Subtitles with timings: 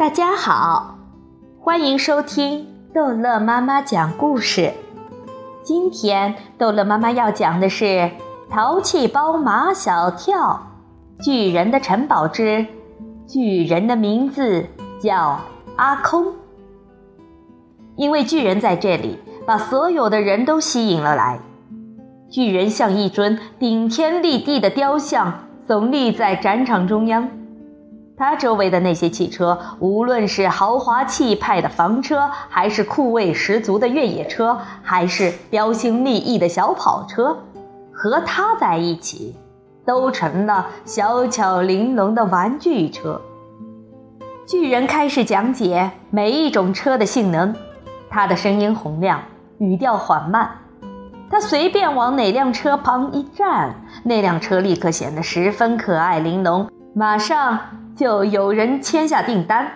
[0.00, 0.96] 大家好，
[1.60, 4.72] 欢迎收听逗乐妈妈讲故事。
[5.62, 7.84] 今天逗乐妈妈要讲的是
[8.48, 10.68] 《淘气包马小跳》
[11.22, 12.66] 巨人的城堡之
[13.28, 14.64] 巨人的名字
[15.02, 15.38] 叫
[15.76, 16.32] 阿空。
[17.94, 21.38] 因为巨人在这里，把所有的人都吸引了来。
[22.30, 27.28] 巨人像一尊顶天立地的雕像，耸立在展场中央。
[28.20, 37.34] 他周围的那些汽车，无论是豪华气派的房车，还是酷味十足的越野车，还是标新立异的小跑车，
[37.90, 39.34] 和他在一起，
[39.86, 43.18] 都成了小巧玲珑的玩具车。
[44.46, 47.54] 巨人开始讲解每一种车的性能，
[48.10, 49.22] 他的声音洪亮，
[49.56, 50.50] 语调缓慢。
[51.30, 57.58] 他随便往哪辆车旁一站，那辆车立刻显得十分可爱玲珑，马上。
[58.00, 59.70] 就有人签下订单。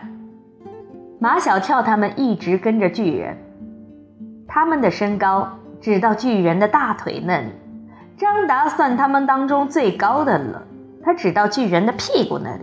[1.18, 3.36] 马小跳他们一直跟着巨人，
[4.48, 5.46] 他们的身高
[5.78, 7.48] 只到巨人的大腿那里。
[8.16, 10.62] 张达算他们当中最高的了，
[11.02, 12.62] 他只到巨人的屁股那里。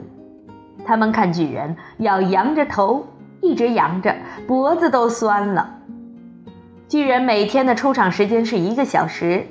[0.84, 3.06] 他们看巨人要扬着头，
[3.40, 4.16] 一直扬着，
[4.48, 5.75] 脖子都酸了。
[6.88, 9.46] 巨人每天的出场时间是一个小时，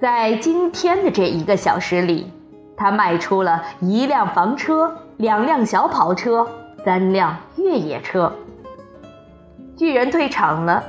[0.00, 2.32] 在今天的这一个小时里，
[2.76, 4.92] 他卖出了一辆房车。
[5.18, 6.46] 两辆小跑车，
[6.84, 8.32] 三辆越野车。
[9.76, 10.84] 巨人退场了，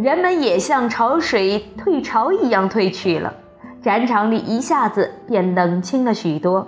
[0.00, 3.32] 人们也像潮水退潮一样退去了，
[3.80, 6.66] 展场里一下子便冷清了许多。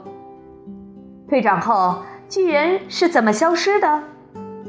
[1.28, 4.00] 退场后，巨人是怎么消失的？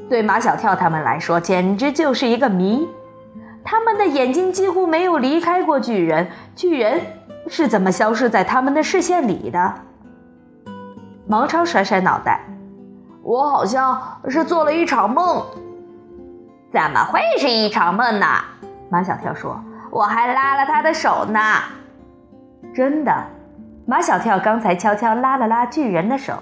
[0.09, 2.87] 对马小跳他们来说，简直就是一个谜。
[3.63, 6.99] 他们的眼睛几乎没有离开过巨人，巨人
[7.47, 9.75] 是怎么消失在他们的视线里的？
[11.25, 12.41] 毛超甩甩脑袋，
[13.21, 15.43] 我好像是做了一场梦。
[16.69, 18.25] 怎么会是一场梦呢？
[18.89, 21.39] 马小跳说：“我还拉了他的手呢。”
[22.75, 23.15] 真的，
[23.85, 26.33] 马小跳刚才悄悄拉了拉巨人的手，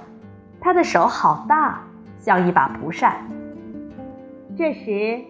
[0.59, 1.81] 他的手好大，
[2.18, 3.18] 像一把蒲扇。
[4.58, 5.22] 这时，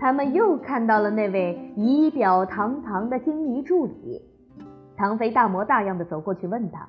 [0.00, 4.22] 他们又看到了那位仪表堂堂的经理助理，
[4.96, 6.88] 唐飞大模大样的走过去问他。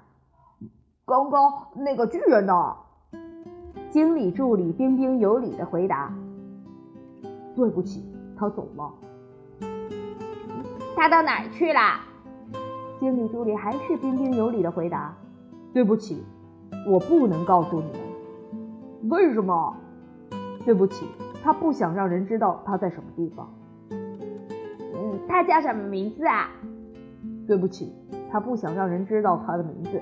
[1.08, 2.76] 刚刚那个巨人呢？
[3.92, 6.12] 经理助理彬彬有礼的回答
[7.56, 8.04] ：“对不起，
[8.36, 8.92] 他走了。”
[10.98, 11.80] 他到哪儿去了？
[13.00, 15.16] 经理助理还是彬彬有礼的回答
[15.72, 16.24] ：“对不起，
[16.88, 19.12] 我不能告诉你们。
[19.12, 19.76] 为什么？
[20.66, 21.06] 对不起，
[21.44, 23.48] 他不想让人知道他在什么地方。
[23.92, 26.50] 嗯，他叫什么名字啊？
[27.46, 27.94] 对不起，
[28.32, 30.02] 他不想让人知道他的名字。”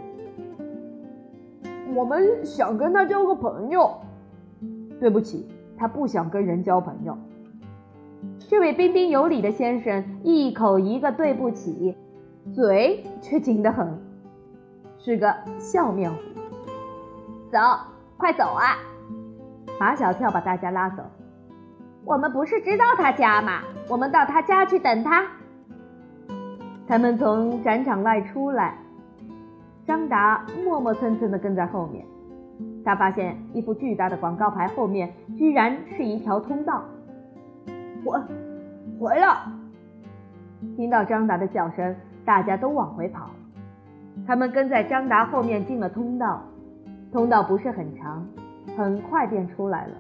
[1.94, 4.00] 我们想跟他交个朋友。
[5.00, 5.46] 对不起，
[5.76, 7.18] 他不想跟人交朋友。
[8.40, 11.98] 这位彬彬有礼的先生一口一个对不起，
[12.54, 14.00] 嘴却紧得很，
[14.98, 16.18] 是个笑面虎。
[17.52, 17.60] 走，
[18.16, 18.78] 快走啊！
[19.78, 21.04] 马小跳把大家拉走。
[22.06, 23.64] 我们不是知道他家吗？
[23.90, 25.26] 我们到他家去等他。
[26.88, 28.78] 他们从展场外出来。
[29.86, 32.06] 张达磨磨蹭蹭地跟在后面，
[32.86, 36.84] 他发现一副巨大的广告牌后面居然是一条通道。
[38.06, 38.20] 回，
[39.00, 39.52] 回了！
[40.78, 43.30] 听到张达的叫声，大家都往回跑。
[44.26, 46.42] 他们跟在张达后面进了通道，
[47.12, 48.26] 通道不是很长，
[48.78, 49.94] 很快便出来了。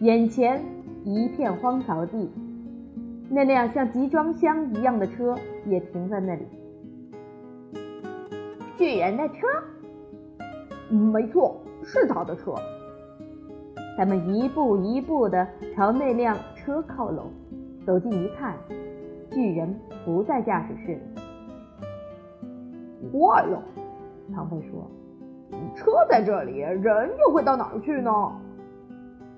[0.00, 0.62] 眼前
[1.04, 2.30] 一片荒草地，
[3.28, 5.36] 那辆像集装箱一样的车
[5.66, 6.46] 也停在那里。
[8.82, 9.46] 巨人的车，
[10.90, 12.52] 没错，是他的车。
[13.96, 17.30] 他们一步一步地朝那辆车靠拢，
[17.86, 18.56] 走近一看，
[19.30, 19.72] 巨人
[20.04, 21.00] 不在驾驶室里。
[23.12, 23.62] 坏了，
[24.34, 24.90] 唐飞说
[25.76, 28.10] ：“车在这里，人又会到哪儿去呢？”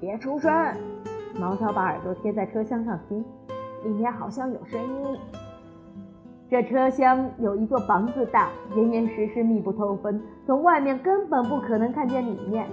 [0.00, 0.50] 别出声，
[1.38, 3.22] 毛超把耳朵贴在车厢上听，
[3.84, 5.18] 里面好像有声音。
[6.54, 12.68] 这车厢有一座房子大，严严实实，密不透风，从外面根本不可能看见里面。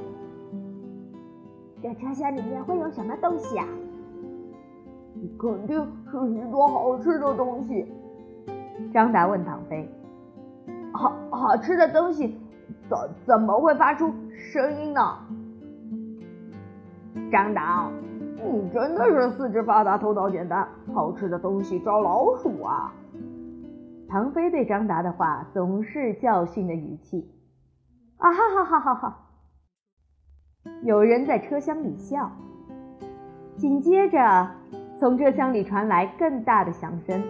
[1.81, 3.65] 这车厢里面会有什么东西啊？
[5.39, 7.91] 肯定是许多好吃的东西。
[8.93, 9.89] 张达问唐飞
[10.93, 12.39] ：“好好吃的东西
[12.87, 12.95] 怎
[13.25, 14.13] 怎么会发出
[14.53, 15.01] 声音呢？”
[17.33, 17.89] 张达，
[18.45, 22.93] 你真的是四肢发达、头脑简单，好吃的东西招老鼠啊！
[24.11, 27.31] 唐飞对张达的话总是教训的语气。
[28.17, 29.29] 啊哈哈哈哈哈！
[30.83, 32.29] 有人在车厢里笑。
[33.55, 34.51] 紧接着，
[34.99, 37.23] 从车厢里传来更大的响声，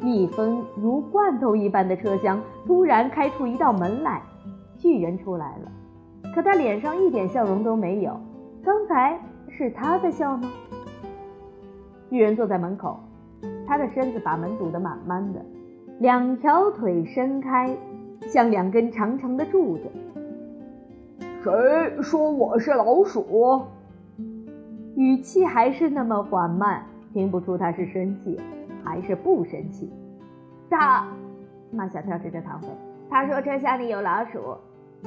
[0.00, 4.22] 密封如罐头一般的车厢突然开出一道门来，
[4.78, 5.72] 巨人出来了。
[6.32, 8.16] 可他脸上一点笑容都没有，
[8.62, 9.18] 刚才
[9.48, 10.48] 是他在笑吗？
[12.08, 13.00] 巨人坐在门口，
[13.66, 15.44] 他的身子把门堵得满满的，
[16.00, 17.76] 两条腿伸开，
[18.26, 19.90] 像两根长长的柱子。
[21.42, 23.62] 谁说我是老鼠？
[24.96, 28.40] 语气还是那么缓慢，听不出他是生气
[28.82, 29.92] 还是不生气。
[30.68, 31.06] 他，
[31.70, 32.68] 马小跳指着唐飞，
[33.08, 34.38] 他说车厢里有老鼠。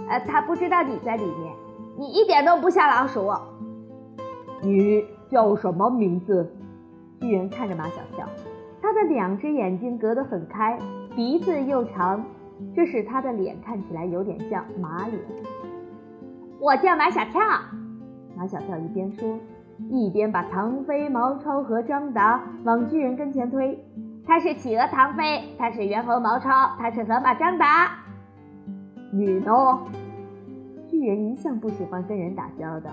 [0.08, 1.54] 呃，他不知道你在里面，
[1.98, 3.30] 你一点都不像老鼠。
[4.62, 6.50] 你叫什么名字？
[7.20, 8.28] 巨人看着马小跳，
[8.88, 10.80] 他的两只眼睛隔得很开，
[11.14, 12.24] 鼻子又长，
[12.74, 15.20] 这使他的脸看起来有点像马脸。
[16.62, 17.42] 我叫马小跳。
[18.38, 19.38] 马小跳一边说，
[19.90, 23.78] 一边把唐飞、毛超和张达往巨人跟前推。
[24.26, 26.50] 他是企鹅唐飞，他是猿猴毛超，
[26.80, 27.92] 他是河马张达。
[29.12, 29.82] 你呢？
[30.88, 32.92] 巨人一向不喜欢跟人打交道，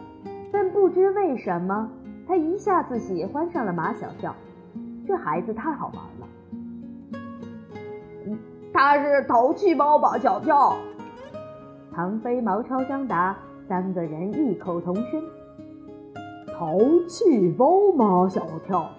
[0.50, 1.88] 但不知为什么，
[2.26, 4.34] 他一下子喜欢上了马小跳。
[5.06, 6.26] 这孩子太好玩了。
[8.72, 10.76] 他是淘气包马小跳。
[11.92, 13.36] 唐飞、毛超、张达
[13.68, 15.22] 三个人异口同声
[16.58, 18.90] ：“淘气包马小跳。”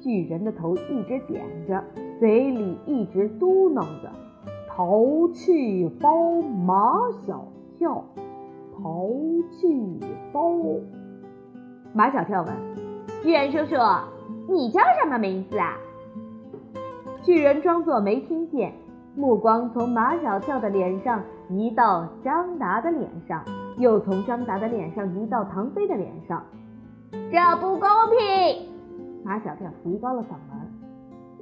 [0.00, 1.82] 巨人的头一直点着，
[2.18, 4.10] 嘴里一直嘟囔着。
[4.68, 7.46] 淘气包马小
[7.78, 8.04] 跳，
[8.76, 9.08] 淘
[9.50, 9.98] 气
[10.32, 10.40] 包。
[11.92, 12.54] 马小跳问
[13.22, 13.76] ：“巨人叔叔，
[14.50, 15.76] 你叫什么名字啊？”
[17.22, 18.72] 巨人装作没听见，
[19.14, 23.44] 目光从马小跳的脸上移到张达的脸上，
[23.78, 26.42] 又从张达的脸上移到唐飞的脸上。
[27.12, 28.68] 这不公平！
[29.22, 30.66] 马小跳提高了嗓门。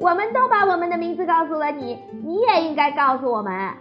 [0.01, 3.73] 我们都把我们的名字告诉了你，你也应该告诉我们。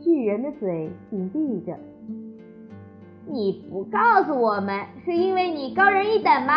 [0.00, 1.76] 巨人的嘴紧闭着。
[3.28, 6.54] 你不告诉我们，是因为你高人一等吗？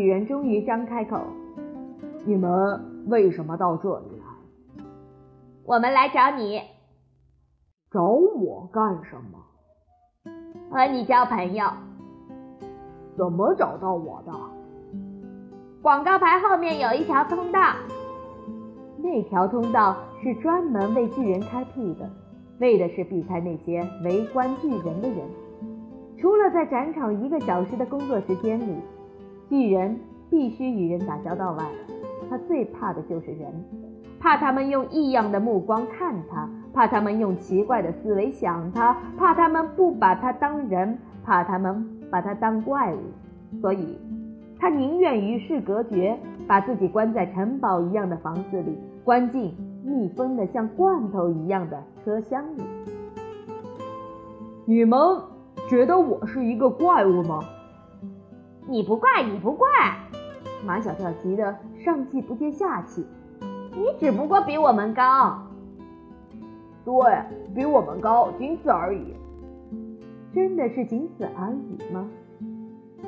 [0.00, 1.20] 巨人终于张开口
[2.24, 4.82] ：“你们为什么到这里来
[5.66, 6.62] ？”“我们来找你。
[7.92, 9.38] ”“找我干什么
[10.72, 11.66] ？”“和你交朋友。
[13.14, 14.32] ”“怎么找到我的？”
[15.82, 17.60] 广告牌后面有一条通道，
[18.96, 22.08] 那条通道是专门为巨人开辟的，
[22.58, 25.18] 为的是避开那些围观巨人的人。
[26.16, 28.78] 除了在展场一个小时的工作时间里，
[29.50, 29.98] 巨人
[30.30, 31.64] 必须与人打交道外，
[32.30, 33.52] 他最怕的就是人，
[34.20, 42.98] 怕他们用异样的目光看他，怕他们用奇怪的思维想他，怕他们不把他当人，怕他们把他当怪物，
[43.60, 43.98] 所以。
[44.60, 46.16] 他宁愿与世隔绝，
[46.46, 49.52] 把自己关在城堡一样的房子里，关进
[49.82, 52.62] 密封的像罐头一样的车厢里。
[54.64, 54.96] 你们
[55.68, 57.40] 觉得我是一个怪物吗？
[58.66, 59.66] 你不怪，你不怪！
[60.64, 63.04] 马小跳急得上气不接下气。
[63.72, 65.42] 你只不过比我们高。
[66.84, 66.94] 对
[67.54, 69.14] 比我们高，仅此而已。
[70.32, 72.08] 真的是仅此而已吗？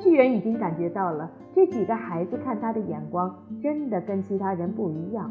[0.00, 1.30] 巨人已经感觉到了。
[1.54, 5.30] 这几个孩子看他的眼光真的跟其他人不一样，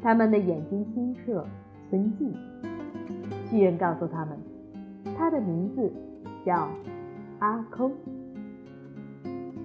[0.00, 1.44] 他们的眼睛清澈
[1.90, 2.34] 纯净。
[3.50, 4.38] 巨人告诉他们，
[5.16, 5.92] 他的名字
[6.44, 6.68] 叫
[7.38, 7.92] 阿空。